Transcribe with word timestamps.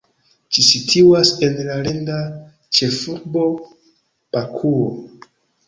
Ĝi 0.55 0.63
situas 0.67 1.31
en 1.47 1.53
la 1.67 1.75
landa 1.89 2.17
ĉefurbo, 2.79 3.47
Bakuo. 4.35 4.93